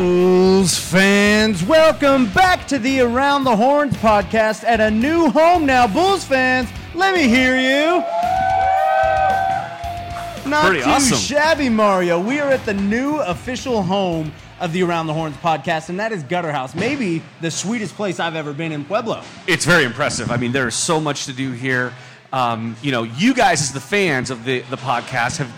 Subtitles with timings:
[0.00, 5.86] Bulls fans, welcome back to the Around the Horns podcast at a new home now.
[5.86, 7.98] Bulls fans, let me hear you.
[10.48, 11.18] Not Pretty too awesome.
[11.18, 12.18] shabby, Mario.
[12.18, 16.12] We are at the new official home of the Around the Horns podcast, and that
[16.12, 16.74] is Gutterhouse.
[16.74, 19.22] Maybe the sweetest place I've ever been in Pueblo.
[19.46, 20.30] It's very impressive.
[20.30, 21.92] I mean, there is so much to do here.
[22.32, 25.52] Um, you know, you guys as the fans of the, the podcast have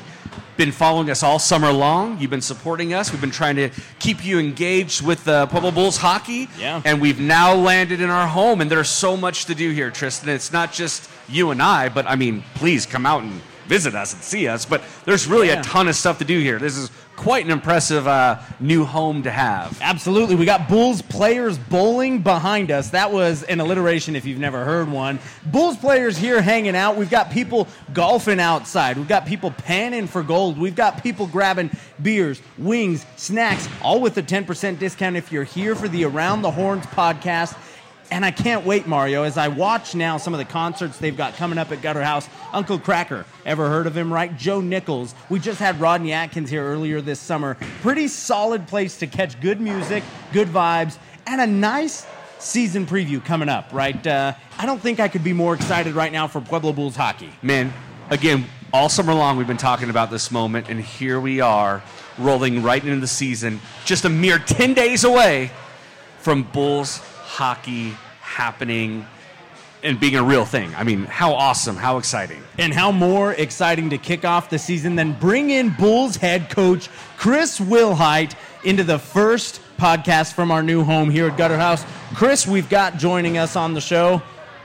[0.56, 2.18] been following us all summer long.
[2.18, 3.10] You've been supporting us.
[3.10, 6.48] We've been trying to keep you engaged with uh, Pueblo Bulls hockey.
[6.58, 6.82] Yeah.
[6.84, 10.28] And we've now landed in our home, and there's so much to do here, Trysten.
[10.28, 14.12] It's not just you and I, but I mean, please come out and visit us
[14.12, 14.64] and see us.
[14.64, 15.60] But there's really Yeah.
[15.60, 16.58] a ton of stuff to do here.
[16.58, 19.78] This is quite an impressive uh, new home to have.
[19.82, 20.34] Absolutely.
[20.34, 22.90] We got Bulls players bowling behind us.
[22.90, 25.18] That was an alliteration if you've never heard one.
[25.46, 26.96] Bulls players here hanging out.
[26.96, 28.96] We've got people golfing outside.
[28.96, 30.58] We've got people panning for gold.
[30.58, 31.70] We've got people grabbing
[32.02, 36.50] beers, wings, snacks, all with a 10% discount if you're here for the Around the
[36.50, 37.54] Horns podcast.
[38.12, 41.34] And I can't wait, Mario, as I watch now some of the concerts they've got
[41.36, 42.28] coming up at Gutterhouse.
[42.52, 44.36] Uncle Kracker, ever heard of him, right?
[44.36, 45.14] Joe Nichols.
[45.30, 47.56] We just had Rodney Atkins here earlier this summer.
[47.80, 52.06] Pretty solid place to catch good music, good vibes, and a nice
[52.38, 54.06] season preview coming up, right?
[54.06, 57.30] Uh, I don't think I could be more excited right now for Pueblo Bulls hockey.
[57.40, 57.72] Man,
[58.10, 61.82] again, all summer long we've been talking about this moment, and here we are
[62.18, 65.50] rolling right into the season, just a mere 10 days away
[66.18, 67.00] from Bulls
[67.32, 69.06] hockey happening
[69.82, 70.70] and being a real thing.
[70.76, 72.42] I mean, how awesome, how exciting.
[72.58, 76.90] And how more exciting to kick off the season than bring in Bulls head coach
[77.16, 81.86] Chris Wilhite into the first podcast from our new home here at Gutterhouse.
[82.14, 84.20] Chris, we've got joining us on the show.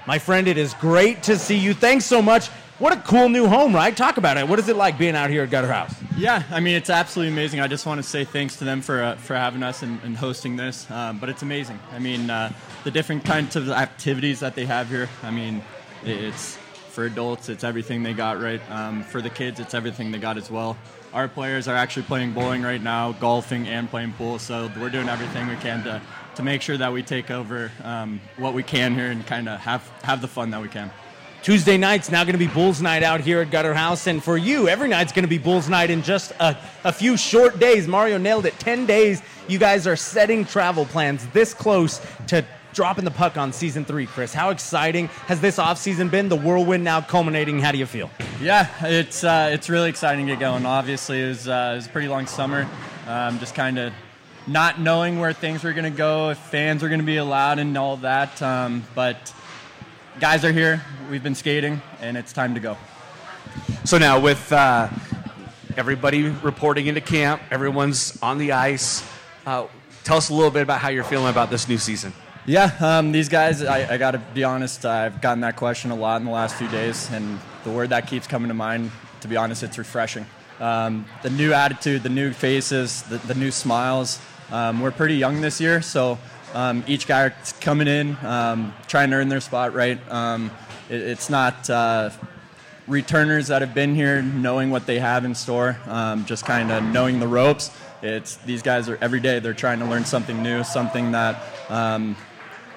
[0.05, 1.73] My friend, it is great to see you.
[1.73, 2.49] Thanks so much.
[2.79, 3.95] What a cool new home, right?
[3.97, 4.47] Talk about it.
[4.47, 5.95] What is it like being out here at Gutterhouse?
[6.15, 7.59] Yeah, I mean it's absolutely amazing.
[7.59, 10.15] I just want to say thanks to them for uh, for having us and, and
[10.15, 10.89] hosting this.
[10.91, 11.79] Um, but it's amazing.
[11.91, 15.09] I mean uh, the different kinds of activities that they have here.
[15.23, 15.63] I mean
[16.03, 18.61] it's for adults, it's everything they got right.
[18.69, 20.77] Um, for the kids, it's everything they got as well.
[21.13, 24.37] Our players are actually playing bowling right now, golfing, and playing pool.
[24.37, 25.99] So we're doing everything we can to
[26.35, 29.59] to make sure that we take over um, what we can here and kind of
[29.61, 30.91] have have the fun that we can.
[31.47, 34.07] Tuesday night's now going to be Bulls night out here at Gutterhouse.
[34.07, 37.15] And for you, every night's going to be Bulls night in just a, a few
[37.15, 37.87] short days.
[37.87, 38.59] Mario nailed it.
[38.59, 39.21] 10 days.
[39.47, 44.07] You guys are setting travel plans this close to dropping the puck on season three,
[44.07, 44.33] Chris.
[44.33, 46.27] How exciting has this offseason been?
[46.27, 47.59] The whirlwind now culminating.
[47.59, 48.09] How do you feel?
[48.41, 50.65] Yeah, it's uh, it's really exciting to get going.
[50.65, 52.67] Obviously, it was, uh, it was a pretty long summer.
[53.07, 53.93] Um, just kind of
[54.47, 57.57] not knowing where things were going to go, if fans were going to be allowed,
[57.57, 58.41] and all that.
[58.41, 59.33] Um, but
[60.19, 60.81] guys are here.
[61.11, 62.75] We've been skating, and it's time to go.
[63.85, 64.89] So now with uh,
[65.77, 69.07] everybody reporting into camp, everyone's on the ice.
[69.45, 69.67] Uh,
[70.03, 72.13] tell us a little bit about how you're feeling about this new season.
[72.47, 75.95] Yeah, um, these guys, I, I got to be honest, I've gotten that question a
[75.95, 78.89] lot in the last few days, and the word that keeps coming to mind,
[79.21, 80.25] to be honest, it's refreshing.
[80.59, 84.19] Um, the new attitude, the new faces, the, the new smiles.
[84.51, 86.17] Um, we're pretty young this year, so
[86.53, 87.31] um, each guy
[87.61, 89.99] coming in, um, trying to earn their spot right.
[90.11, 90.51] Um,
[90.89, 92.09] it, it's not uh,
[92.87, 96.83] returners that have been here knowing what they have in store, um, just kind of
[96.83, 97.71] knowing the ropes.
[98.01, 102.15] It's these guys are every day they're trying to learn something new, something that um,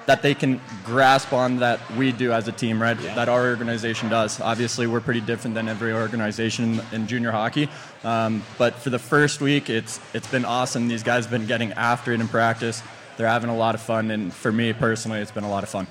[0.07, 2.97] that they can grasp on that we do as a team, right?
[2.99, 4.41] That our organization does.
[4.41, 7.69] Obviously, we're pretty different than every organization in junior hockey,
[8.03, 10.87] um, but for the first week, it's it's been awesome.
[10.87, 12.81] These guys have been getting after it in practice.
[13.17, 15.69] They're having a lot of fun, and for me personally, it's been a lot of
[15.69, 15.87] fun.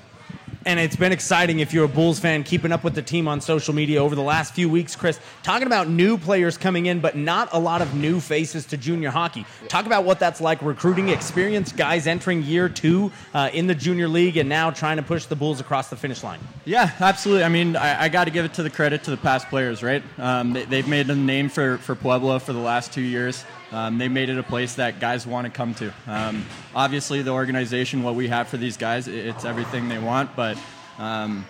[0.66, 3.40] And it's been exciting if you're a Bulls fan, keeping up with the team on
[3.40, 5.18] social media over the last few weeks, Chris.
[5.42, 9.08] Talking about new players coming in, but not a lot of new faces to junior
[9.08, 9.46] hockey.
[9.68, 14.06] Talk about what that's like recruiting experienced guys entering year two uh, in the junior
[14.06, 16.40] league and now trying to push the Bulls across the finish line.
[16.66, 17.44] Yeah, absolutely.
[17.44, 19.82] I mean, I, I got to give it to the credit to the past players,
[19.82, 20.02] right?
[20.18, 23.46] Um, they, they've made a name for, for Pueblo for the last two years.
[23.72, 25.92] Um, they made it a place that guys want to come to.
[26.06, 26.44] Um,
[26.74, 30.34] obviously, the organization, what we have for these guys, it's everything they want.
[30.34, 30.58] But
[30.98, 31.46] um,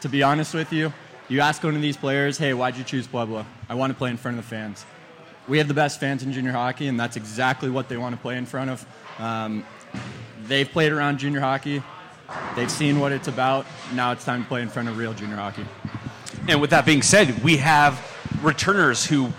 [0.00, 0.92] to be honest with you,
[1.28, 3.46] you ask one of these players, hey, why'd you choose Pueblo?
[3.68, 4.84] I want to play in front of the fans.
[5.46, 8.20] We have the best fans in junior hockey, and that's exactly what they want to
[8.20, 8.86] play in front of.
[9.18, 9.64] Um,
[10.46, 11.82] they've played around junior hockey.
[12.56, 13.66] They've seen what it's about.
[13.94, 15.64] Now it's time to play in front of real junior hockey.
[16.48, 18.00] And with that being said, we have
[18.42, 19.32] returners who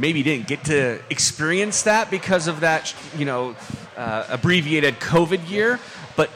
[0.00, 3.54] maybe didn't get to experience that because of that, you know,
[3.96, 5.78] uh, abbreviated COVID year.
[6.16, 6.30] But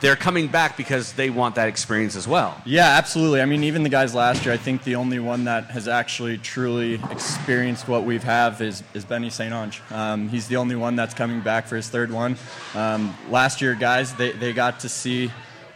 [0.00, 2.60] they're coming back because they want that experience as well.
[2.66, 3.40] Yeah, absolutely.
[3.40, 6.38] I mean, even the guys last year, I think the only one that has actually
[6.38, 9.52] truly experienced what we've have is, is Benny St.
[9.52, 9.80] Ange.
[9.90, 12.36] Um, he's the only one that's coming back for his third one.
[12.74, 15.30] Um, last year, guys, they, they got to see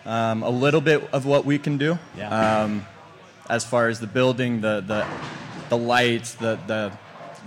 [0.05, 1.99] um, a little bit of what we can do.
[2.17, 2.63] Yeah.
[2.63, 2.87] Um,
[3.49, 5.07] as far as the building, the, the,
[5.71, 6.93] the lights, the, the,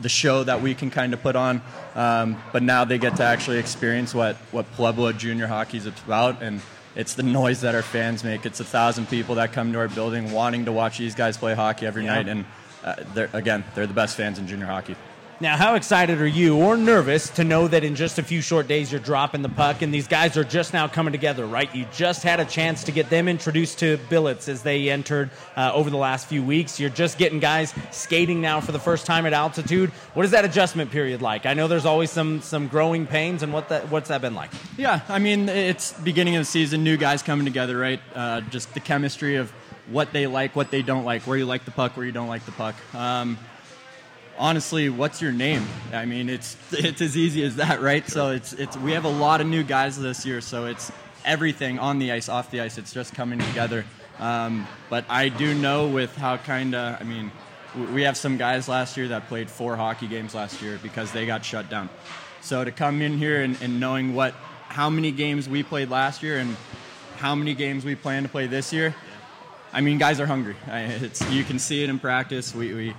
[0.02, 1.62] the show that we can kind of put on.
[1.96, 6.42] Um, but now they get to actually experience what, what Pueblo junior hockey is about.
[6.42, 6.62] And
[6.96, 8.46] it's the noise that our fans make.
[8.46, 11.54] It's a thousand people that come to our building wanting to watch these guys play
[11.56, 12.16] hockey every Yeah.
[12.16, 12.28] night.
[12.28, 12.46] And
[12.84, 14.96] uh, they're, again, they're the best fans in junior hockey.
[15.44, 18.66] Now, how excited are you or nervous to know that in just a few short
[18.66, 21.68] days you're dropping the puck and these guys are just now coming together, right?
[21.76, 25.74] You just had a chance to get them introduced to billets as they entered uh,
[25.74, 26.80] over the last few weeks.
[26.80, 29.90] You're just getting guys skating now for the first time at altitude.
[30.14, 31.46] What is that adjustment period like?
[31.46, 34.52] I know there's always some some growing pains, and what that what's that been like?
[34.78, 38.00] Yeah, I mean, it's beginning of the season, new guys coming together, right?
[38.16, 39.52] Uh, just the chemistry of
[39.92, 42.30] what they like, what they don't like, where you like the puck, where you don't
[42.30, 42.76] like the puck.
[42.96, 43.38] Um,
[44.38, 45.66] honestly, what's your name?
[45.92, 48.08] I mean, it's it's as easy as that, right?
[48.08, 50.92] So it's it's we have a lot of new guys this year, so it's
[51.26, 52.78] everything on the ice, off the ice.
[52.78, 53.86] It's just coming together.
[54.20, 57.32] Um, but I do know with how kind of, I mean,
[57.94, 61.26] we have some guys last year that played four hockey games last year because they
[61.26, 61.90] got shut down.
[62.42, 64.34] So to come in here and, and knowing what,
[64.68, 66.56] how many games we played last year and
[67.18, 68.94] how many games we plan to play this year,
[69.72, 70.56] I mean, guys are hungry.
[70.68, 72.54] It's, you can see it in practice.
[72.54, 72.96] We, we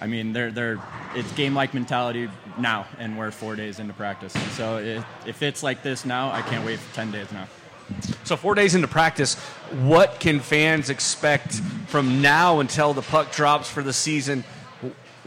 [0.00, 0.78] I mean, they're, they're,
[1.14, 4.32] it's game-like mentality now, and we're four days into practice.
[4.56, 7.46] So it, if it's like this now, I can't wait for 10 days now.
[8.24, 9.34] So four days into practice,
[9.82, 11.54] what can fans expect
[11.86, 14.44] from now until the puck drops for the season?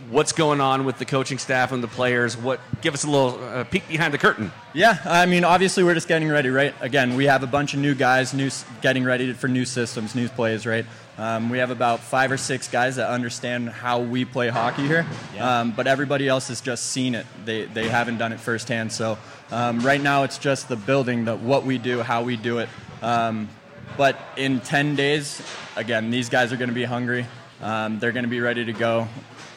[0.10, 2.36] What's going on with the coaching staff and the players?
[2.36, 4.52] What give us a little uh, peek behind the curtain?
[4.74, 6.74] Yeah, I mean, obviously we're just getting ready, right?
[6.82, 8.50] Again, we have a bunch of new guys, new
[8.82, 10.86] getting ready for new systems, new plays, right?
[11.18, 15.06] Um, we have about five or six guys that understand how we play hockey here,
[15.36, 15.60] Yeah.
[15.62, 17.28] um, but everybody else has just seen it.
[17.46, 18.92] They they haven't done it firsthand.
[18.92, 19.18] So
[19.52, 22.70] um, right now it's just the building, the what we do, how we do it.
[23.04, 23.50] Um,
[23.96, 25.42] but in 10 days,
[25.76, 27.28] again, these guys are going to be hungry.
[27.62, 29.08] Um, they're going to be ready to go.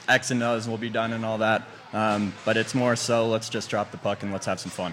[0.08, 1.62] X and O's will be done and all that.
[1.94, 4.92] Um, but it's more so let's just drop the puck and let's have some fun.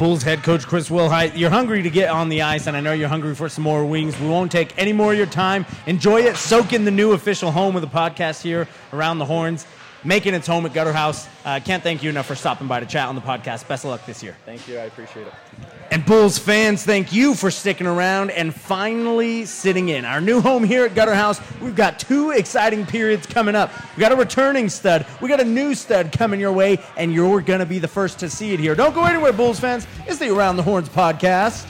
[0.00, 2.94] Bulls head coach Chris Wilhite, you're hungry to get on the ice, and I know
[2.94, 4.18] you're hungry for some more wings.
[4.18, 5.66] We won't take any more of your time.
[5.86, 6.38] Enjoy it.
[6.38, 9.66] Soak in the new official home of the podcast here around the horns,
[10.02, 11.28] making its home at Gutterhouse.
[11.44, 13.68] Uh, can't thank you enough for stopping by to chat on the podcast.
[13.68, 14.34] Best of luck this year.
[14.46, 14.78] Thank you.
[14.78, 15.34] I appreciate it.
[15.92, 20.04] And Bulls fans, thank you for sticking around and finally sitting in.
[20.04, 23.72] Our new home here at Gutterhouse, we've got two exciting periods coming up.
[23.96, 27.40] We got a returning stud, we got a new stud coming your way, and you're
[27.40, 28.76] going to be the first to see it here.
[28.76, 29.84] Don't go anywhere, Bulls fans.
[30.06, 31.68] It's the Around the Horns podcast.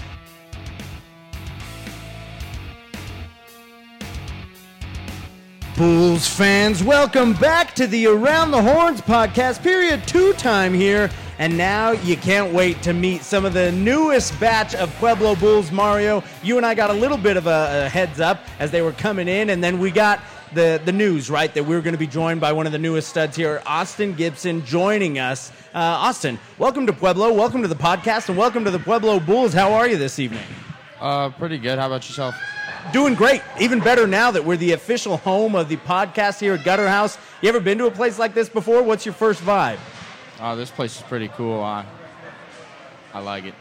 [5.79, 11.09] Bulls fans, welcome back to the Around the Horns podcast, period two time here.
[11.41, 15.73] And now you can't wait to meet some of the newest batch of Pueblo Bulls.
[15.73, 18.83] Mario, you and I got a little bit of a, a heads up as they
[18.83, 20.21] were coming in, and then we got
[20.53, 22.79] the, the news, right, that we are going to be joined by one of the
[22.79, 25.51] newest studs here, Austin Gibson, joining us.
[25.75, 29.55] Uh, Austin, welcome to Pueblo, welcome to the podcast, and welcome to the Pueblo Bulls.
[29.55, 30.45] How are you this evening?
[31.01, 31.79] Uh, pretty good.
[31.79, 32.35] How about yourself?
[32.93, 33.41] Doing great.
[33.59, 37.17] Even better now that we're the official home of the podcast here at Gutterhouse.
[37.41, 38.83] You ever been to a place like this before?
[38.83, 39.79] What's your first vibe?
[40.41, 41.63] Uh, this place is pretty cool.
[41.63, 41.85] Uh,
[43.13, 43.55] I like it.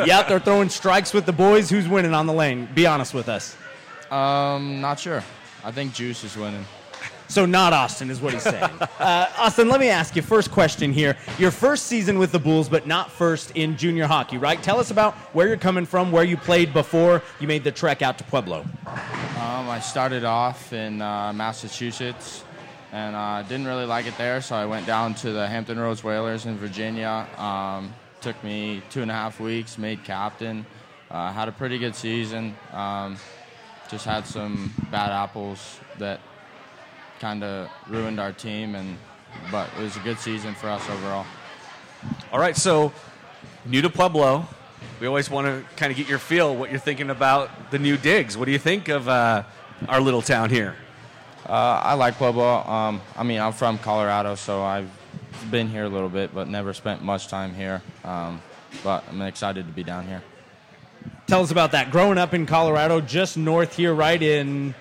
[0.04, 1.70] you out there throwing strikes with the boys?
[1.70, 2.68] Who's winning on the lane?
[2.74, 3.56] Be honest with us.
[4.10, 5.22] Um, not sure.
[5.62, 6.64] I think Juice is winning.
[7.28, 8.64] So not Austin is what he's saying.
[8.98, 11.16] uh, Austin, let me ask you first question here.
[11.38, 14.60] Your first season with the Bulls, but not first in junior hockey, right?
[14.60, 18.02] Tell us about where you're coming from, where you played before you made the trek
[18.02, 18.64] out to Pueblo.
[18.86, 22.42] Um, I started off in uh, Massachusetts
[22.92, 26.02] and uh, didn't really like it there, so I went down to the Hampton Roads
[26.02, 27.26] Whalers in Virginia.
[27.36, 30.64] Um, took me two and a half weeks, made captain.
[31.10, 32.56] Uh, had a pretty good season.
[32.72, 33.16] Um,
[33.90, 36.20] just had some bad apples that
[37.20, 38.96] kind of ruined our team, and
[39.50, 41.26] but it was a good season for us overall.
[42.32, 42.92] All right, so
[43.64, 44.46] new to Pueblo.
[45.00, 47.96] We always want to kind of get your feel, what you're thinking about the new
[47.96, 48.36] digs.
[48.36, 49.44] What do you think of uh,
[49.88, 50.76] our little town here?
[51.48, 52.62] Uh, I like Pueblo.
[52.62, 54.90] Um, I mean, I'm from Colorado, so I've
[55.50, 57.82] been here a little bit, but never spent much time here.
[58.04, 58.42] Um,
[58.84, 60.22] but I'm excited to be down here.
[61.26, 61.90] Tell us about that.
[61.90, 64.74] Growing up in Colorado, just north here, right in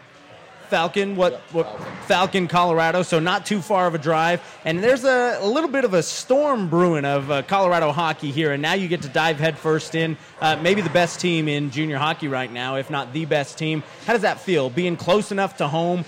[0.69, 1.65] Falcon, what, what
[2.05, 4.41] Falcon, Colorado, so not too far of a drive.
[4.65, 8.51] And there's a, a little bit of a storm brewing of uh, Colorado hockey here,
[8.51, 10.17] and now you get to dive headfirst in.
[10.41, 13.83] Uh, maybe the best team in junior hockey right now, if not the best team.
[14.05, 14.69] How does that feel?
[14.69, 16.05] Being close enough to home,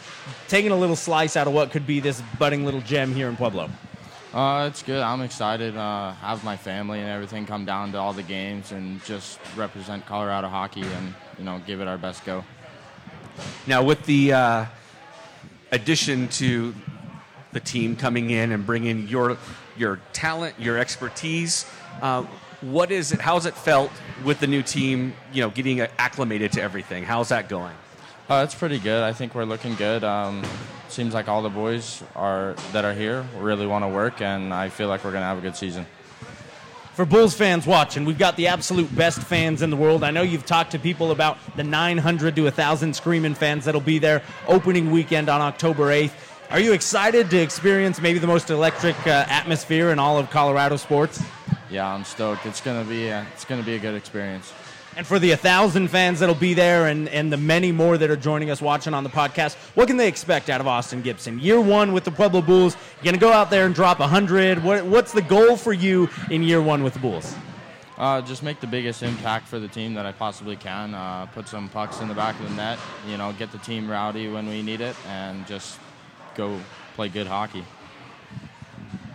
[0.48, 3.36] taking a little slice out of what could be this budding little gem here in
[3.36, 3.70] Pueblo.
[4.34, 5.01] Uh, it's good.
[5.01, 5.75] I'm excited.
[5.75, 10.06] Uh, have my family and everything come down to all the games and just represent
[10.06, 12.44] Colorado hockey and you know give it our best go.
[13.67, 14.65] Now, with the uh,
[15.72, 16.74] addition to
[17.51, 19.38] the team coming in and bringing your
[19.77, 21.65] your talent, your expertise,
[22.01, 22.24] uh,
[22.62, 23.22] what is it?
[23.22, 23.91] How's it felt
[24.24, 25.13] with the new team?
[25.34, 27.03] You know, getting acclimated to everything.
[27.03, 27.75] How's that going?
[28.29, 29.03] Uh, it's pretty good.
[29.03, 30.03] I think we're looking good.
[30.03, 30.43] Um,
[30.89, 34.69] seems like all the boys are that are here really want to work, and I
[34.69, 35.86] feel like we're going to have a good season.
[37.00, 40.03] For Bulls fans watching, we've got the absolute best fans in the world.
[40.03, 44.00] I know you've talked to people about the 900 to 1,000 screaming fans that'll be
[44.00, 46.12] there opening weekend on October 8th.
[46.50, 50.75] Are you excited to experience maybe the most electric uh, atmosphere in all of Colorado
[50.75, 51.24] sports?
[51.70, 52.46] Yeah, I'm stoked.
[52.46, 54.51] It's gonna be a, it's gonna be a good experience.
[54.96, 58.17] And for the 1,000 fans that'll be there and, and the many more that are
[58.17, 61.39] joining us watching on the podcast, what can they expect out of Austin Gibson?
[61.39, 64.63] Year one with the Pueblo Bulls, you're going to go out there and drop 100.
[64.63, 67.36] What, what's the goal for you in year one with the Bulls?
[67.98, 70.93] Uh, just make the biggest impact for the team that I possibly can.
[70.93, 73.89] Uh, put some pucks in the back of the net, you know, get the team
[73.89, 75.77] rowdy when we need it, and just
[76.36, 76.58] go
[76.96, 77.65] play good hockey.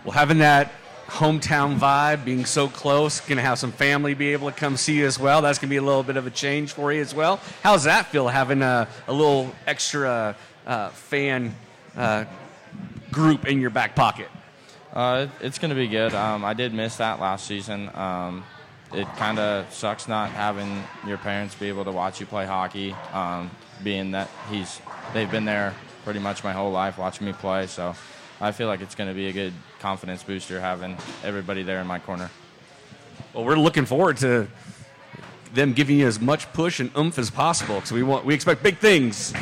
[0.03, 0.71] Well, having that
[1.07, 3.19] hometown vibe, being so close.
[3.19, 5.41] Going to have some family be able to come see you as well.
[5.41, 7.39] That's going to be a little bit of a change for you as well.
[7.63, 10.35] How's that feel, having a, a little extra
[10.65, 11.55] uh, fan
[11.95, 12.25] uh,
[13.11, 14.29] group in your back pocket?
[14.93, 16.13] Uh, it's going to be good.
[16.13, 17.89] Um, I did miss that last season.
[17.93, 18.43] Um,
[18.93, 22.95] it kind of sucks not having your parents be able to watch you play hockey,
[23.11, 23.51] um,
[23.83, 24.79] being that he's
[25.13, 25.73] they've been there
[26.05, 27.67] pretty much my whole life watching me play.
[27.67, 27.95] So
[28.41, 31.87] I feel like it's going to be a good confidence booster having everybody there in
[31.87, 32.29] my corner.
[33.33, 34.47] Well, we're looking forward to
[35.53, 38.61] them giving you as much push and oomph as possible because we want we expect
[38.61, 39.33] big things.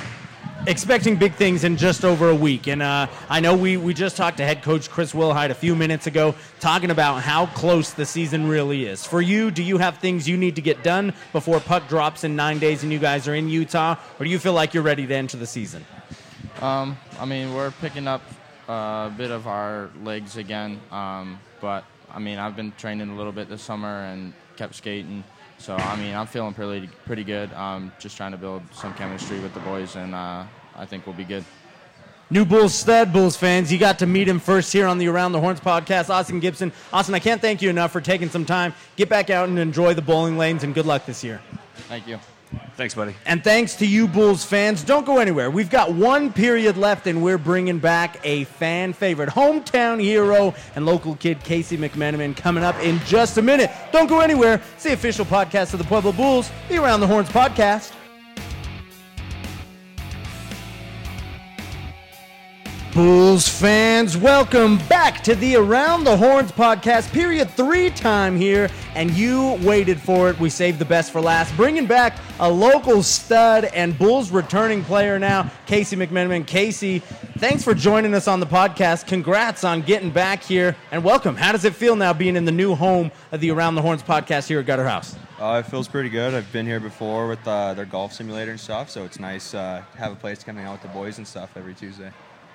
[0.66, 4.16] Expecting big things in just over a week, and uh, I know we, we just
[4.16, 8.06] talked to head coach Chris Wilhite a few minutes ago, talking about how close the
[8.06, 9.06] season really is.
[9.06, 12.38] For you, do you have things you need to get done before puck drops in
[12.38, 15.06] nine days and you guys are in Utah, or do you feel like you're ready
[15.06, 15.86] to enter the season?
[16.62, 18.22] Um, I mean, we're picking up
[18.68, 20.80] a bit of our legs again.
[20.92, 25.24] Um, but I mean, I've been training a little bit this summer and kept skating.
[25.58, 27.52] So I mean, I'm feeling pretty pretty good.
[27.54, 30.44] Um, just trying to build some chemistry with the boys, and uh,
[30.76, 31.46] I think we'll be good.
[32.30, 33.72] New Bulls stud, Bulls fans.
[33.72, 36.10] You got to meet him first here on the Around the Horns podcast.
[36.10, 36.72] Austin Gibson.
[36.92, 38.74] Austin, I can't thank you enough for taking some time.
[38.96, 41.42] Get back out and enjoy the bowling lanes, and good luck this year.
[41.88, 42.20] Thank you.
[42.76, 43.16] Thanks, buddy.
[43.26, 44.84] And thanks to you, Bulls fans.
[44.84, 45.52] Don't go anywhere.
[45.52, 50.86] We've got one period left, and we're bringing back a fan favorite, hometown hero, and
[50.86, 51.78] local kid K.C.
[51.78, 53.70] McMenamin coming up in just a minute.
[53.92, 54.62] Don't go anywhere.
[54.74, 57.94] It's the official podcast of the Pueblo Bulls, the Around the Horns podcast.
[62.94, 69.10] Bulls fans, welcome back to the Around the Horns podcast, period three time here, and
[69.10, 70.40] you waited for it.
[70.40, 75.18] We saved the best for last, bringing back a local stud and Bulls returning player
[75.18, 75.96] now, K.C.
[75.96, 76.46] McMenamin.
[76.46, 77.00] K.C.,
[77.40, 79.08] thanks for joining us on the podcast.
[79.08, 81.36] Congrats on getting back here, and welcome.
[81.36, 84.04] How does it feel now being in the new home of the Around the Horns
[84.04, 85.16] podcast here at Gutterhouse?
[85.40, 86.36] Uh, it feels pretty good.
[86.36, 89.82] I've been here before with uh, their golf simulator and stuff, so it's nice uh,
[89.94, 92.12] to have a place to come hang out with the boys and stuff every Tuesday.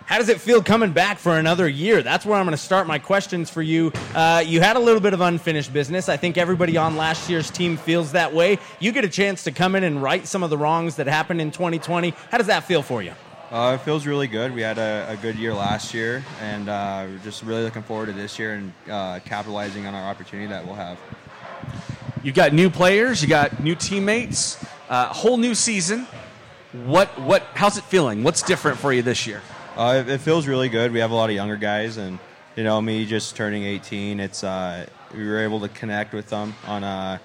[0.09, 2.03] How does it feel coming back for another year?
[2.03, 3.93] That's where I'm going to start my questions for you.
[4.15, 6.09] Uh, you had a little bit of unfinished business.
[6.09, 8.59] I think everybody on last year's team feels that way.
[8.81, 11.43] You get a chance to come in and right some of the wrongs that happened
[11.43, 12.15] in 2020.
[12.31, 13.13] How does that feel for you?
[13.51, 14.55] Uh, it feels really good.
[14.55, 18.07] We had a, a good year last year, and uh, we're just really looking forward
[18.07, 20.99] to this year and uh, capitalizing on our opportunity that we'll have.
[22.23, 26.07] You've got new players, you got new teammates, uh, whole new season.
[26.73, 27.43] What what?
[27.53, 28.25] How's it feeling?
[28.25, 29.43] What's different for you this year?
[29.79, 30.91] Uh, it, feels really good.
[30.91, 32.19] We have a lot of younger guys, and
[32.57, 36.53] you know, me just turning 18, it's uh, we were able to connect with them
[36.67, 37.21] on a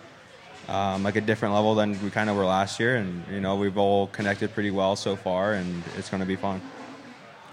[0.67, 3.55] um, like a different level than we kind of were last year, and you know,
[3.55, 6.61] we've all connected pretty well so far, and it's going to be fun.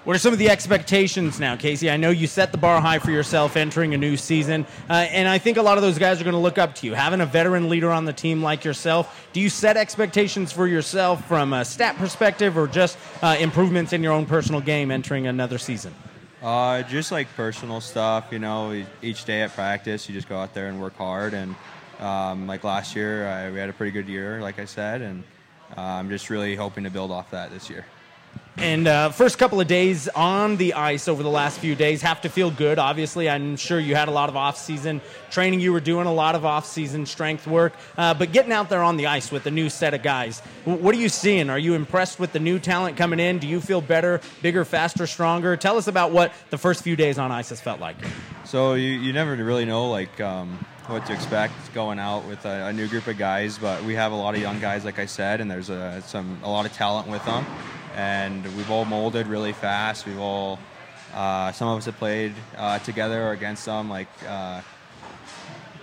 [0.05, 1.91] What are some of the expectations now, K.C.?
[1.91, 5.29] I know you set the bar high for yourself entering a new season, uh, and
[5.29, 6.95] I think a lot of those guys are going to look up to you.
[6.95, 11.29] Having a veteran leader on the team like yourself, do you set expectations for yourself
[11.29, 15.59] from a stat perspective or just uh, improvements in your own personal game entering another
[15.59, 15.95] season?
[16.43, 18.83] Uh, just like personal stuff, you know.
[19.03, 21.35] Each day at practice, you just go out there and work hard.
[21.35, 21.55] And
[21.99, 25.25] um, like last year, I, we had a pretty good year, like I said, and
[25.77, 27.85] uh, I'm just really hoping to build off that this year.
[28.61, 32.21] And uh, first couple of days on the ice over the last few days have
[32.21, 32.79] to feel good.
[32.79, 35.61] Obviously, I'm sure you had a lot of off-season training.
[35.61, 38.99] You were doing a lot of off-season strength work, uh, but getting out there on
[38.99, 41.49] the ice with a new set of guys, what are you seeing?
[41.49, 43.39] Are you impressed with the new talent coming in?
[43.39, 45.57] Do you feel better, bigger, faster, stronger?
[45.57, 47.97] Tell us about what the first few days on ice has felt like.
[48.45, 52.67] So you, you never really know like um, what to expect going out with a,
[52.67, 55.07] a, new group of guys, but we have a lot of young guys, like I
[55.07, 57.47] said, and there's a, some a lot of talent with them
[58.01, 60.07] and we've all molded really fast.
[60.07, 60.59] We've all
[61.13, 64.63] uh, some of us have played uh, together or against them like uh,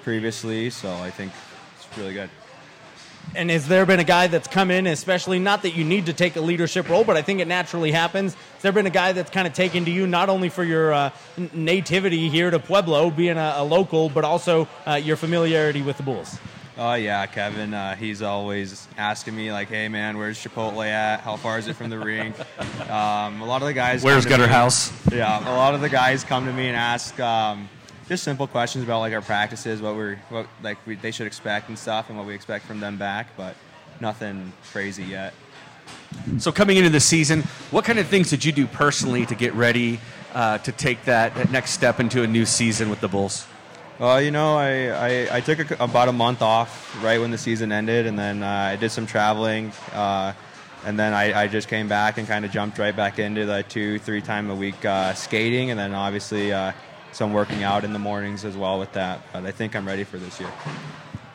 [0.01, 1.31] previously, so I think
[1.75, 2.29] it's really good.
[3.35, 6.13] And has there been a guy that's come in, especially not that you need to
[6.13, 8.33] take a leadership role, but I think it naturally happens?
[8.33, 10.93] Has there been a guy that's kind of taken to you not only for your
[10.93, 11.09] uh,
[11.53, 16.03] nativity here to Pueblo, being a, a local, but also uh, your familiarity with the
[16.03, 16.39] Bulls?
[16.79, 17.73] Oh yeah, Kevin.
[17.73, 21.21] Uh, he's always asking me like, "Hey man, where's Chipotle at?
[21.21, 22.35] How far is it from the rink?"
[22.87, 24.01] Um, a lot of the guys.
[24.01, 24.93] Where's Gutter me, House?
[25.11, 27.67] Yeah, a lot of the guys come to me and ask um,
[28.07, 31.67] just simple questions about like our practices, what we're what like we, they should expect
[31.67, 33.57] and stuff, and what we expect from them back, but
[33.99, 35.33] nothing crazy yet.
[36.39, 39.53] So coming into the season, what kind of things did you do personally to get
[39.53, 39.99] ready
[40.33, 43.45] uh, to take that, that next step into a new season with the Bulls?
[43.99, 47.37] Well, you know, I, I, I took a, about a month off right when the
[47.39, 50.33] season ended, and then uh, I did some traveling, uh,
[50.85, 53.63] and then I, I just came back and kind of jumped right back into the
[53.63, 56.73] two, three time a week uh, skating, and then obviously uh,
[57.11, 59.19] some working out in the mornings as well with that.
[59.33, 60.51] But I think I'm ready for this year.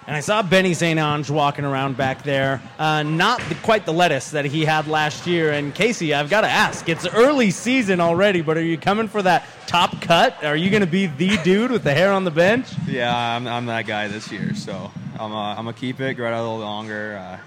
[0.07, 0.99] And I saw Benny St.
[0.99, 2.61] Ange walking around back there.
[2.77, 5.53] Uh, not the, quite the lettuce that he had last year.
[5.53, 9.23] And K.C., I've got to ask, it's early season already, but are you coming for
[9.23, 10.43] that top cut?
[10.43, 12.67] Are you going to be the dude with the hair on the bench?
[12.87, 14.55] Yeah, I'm, I'm that guy this year.
[14.55, 14.91] So
[15.21, 17.17] I'm, uh, I'm going to keep it, grow out a little longer.
[17.17, 17.39] Uh,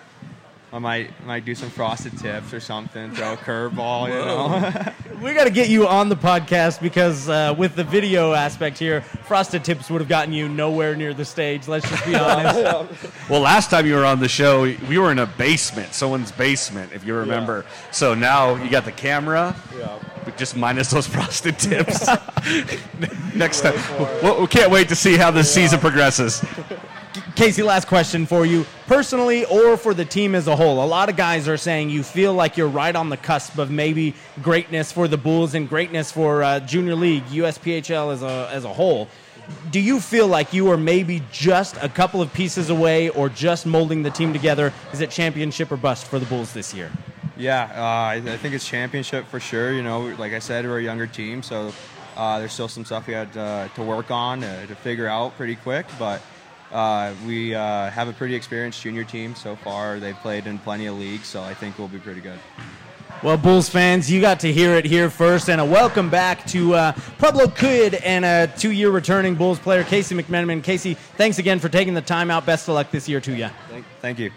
[0.75, 4.09] I might might do some frosted tips or something, throw a curveball.
[4.09, 8.33] You know, we got to get you on the podcast because uh, with the video
[8.33, 11.69] aspect here, frosted tips would have gotten you nowhere near the stage.
[11.69, 12.59] Let's just be honest.
[13.29, 16.91] well, last time you were on the show, we were in a basement, someone's basement,
[16.91, 17.63] if you remember.
[17.65, 17.91] Yeah.
[17.91, 19.55] So now you got the camera.
[19.77, 19.97] Yeah.
[20.35, 22.05] Just minus those frosted tips.
[23.33, 23.75] Next time,
[24.41, 25.63] we can't wait to see how this yeah.
[25.63, 26.43] season progresses.
[27.35, 28.65] K.C., last question for you.
[28.87, 32.03] Personally, or for the team as a whole, a lot of guys are saying you
[32.03, 36.11] feel like you're right on the cusp of maybe greatness for the Bulls and greatness
[36.11, 39.07] for uh, Junior League, USPHL as a, as a whole.
[39.71, 43.65] Do you feel like you are maybe just a couple of pieces away or just
[43.65, 44.71] molding the team together?
[44.93, 46.91] Is it championship or bust for the Bulls this year?
[47.37, 49.73] Yeah, uh, I, I, think it's championship for sure.
[49.73, 51.73] You know, like I said, we're a younger team, so
[52.15, 55.35] uh, there's still some stuff we had uh, to work on uh, to figure out
[55.37, 56.21] pretty quick, but–
[56.71, 59.99] uh, we uh, have a pretty experienced junior team so far.
[59.99, 62.39] They've played in plenty of leagues, so I think we'll be pretty good.
[63.23, 66.75] Well, Bulls fans, you got to hear it here first, and a welcome back to
[66.75, 70.13] uh, Pueblo Kid and a two-year returning Bulls player, K.C.
[70.13, 70.61] McMenamin.
[70.61, 72.45] K.C., thanks again for taking the time out.
[72.45, 73.49] Best of luck this year to you.
[73.69, 74.31] Thank, thank you.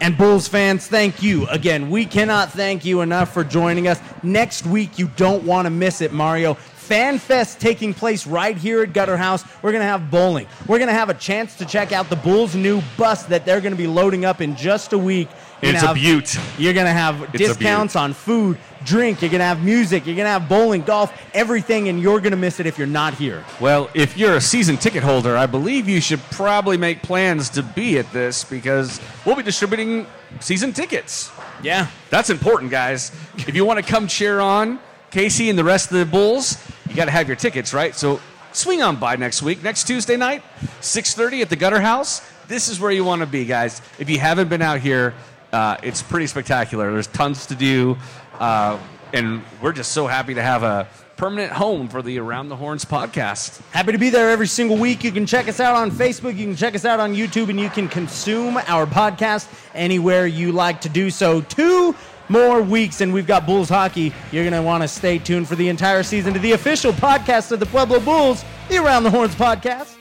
[0.00, 1.90] And Bulls fans, thank you again.
[1.90, 4.00] We cannot thank you enough for joining us.
[4.22, 6.56] Next week, you don't want to miss it, Mario.
[6.88, 9.44] Fan Fest taking place right here at Gutterhouse.
[9.62, 10.46] We're going to have bowling.
[10.66, 13.60] We're going to have a chance to check out the Bulls' new bus that they're
[13.60, 15.28] going to be loading up in just a week.
[15.60, 16.38] You're it's have, a beaut.
[16.56, 19.20] You're going to have it's discounts on food, drink.
[19.20, 20.06] You're going to have music.
[20.06, 22.86] You're going to have bowling, golf, everything, and you're going to miss it if you're
[22.86, 23.44] not here.
[23.60, 27.62] Well, if you're a season ticket holder, I believe you should probably make plans to
[27.62, 30.06] be at this because we'll be distributing
[30.40, 31.30] season tickets.
[31.62, 31.88] Yeah.
[32.08, 33.12] That's important, guys.
[33.36, 35.48] if you want to come cheer on K.C.
[35.48, 37.94] and the rest of the Bulls, you got to have your tickets, right?
[37.94, 38.20] So
[38.52, 40.42] swing on by next week, next Tuesday night,
[40.80, 42.22] 6:30 at the Gutterhouse.
[42.48, 43.82] This is where you want to be, guys.
[43.98, 45.14] If you haven't been out here,
[45.52, 46.90] uh, it's pretty spectacular.
[46.90, 47.96] There's tons to do,
[48.38, 48.78] uh,
[49.12, 52.84] and we're just so happy to have a permanent home for the Around the Horns
[52.84, 53.60] podcast.
[53.72, 55.02] Happy to be there every single week.
[55.02, 57.58] You can check us out on Facebook, you can check us out on YouTube, and
[57.58, 61.40] you can consume our podcast anywhere you like to do so.
[61.40, 61.94] Two
[62.28, 64.12] more weeks, and we've got Bulls hockey.
[64.32, 67.52] You're going to want to stay tuned for the entire season to the official podcast
[67.52, 69.97] of the Pueblo Bulls, the Around the Horns podcast.